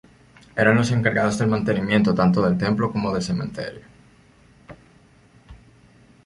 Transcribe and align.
Eran 0.55 0.77
los 0.77 0.89
encargados 0.91 1.37
del 1.37 1.47
mantenimiento 1.49 2.15
tanto 2.15 2.41
del 2.41 2.57
templo 2.57 2.91
como 2.91 3.13
del 3.13 3.21
cementerio. 3.21 3.85